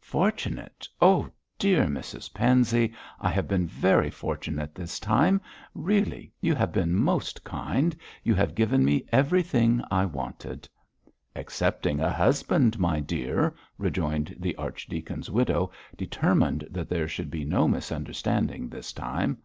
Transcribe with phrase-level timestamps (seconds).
[0.00, 0.88] 'Fortunate!
[1.00, 5.40] Oh, dear Mrs Pansey, I have been very fortunate this time.
[5.72, 7.94] Really, you have been most kind;
[8.24, 10.68] you have given me everything I wanted.'
[11.36, 17.68] 'Excepting a husband, my dear,' rejoined the archdeacon's widow, determined that there should be no
[17.68, 19.38] misunderstanding this time.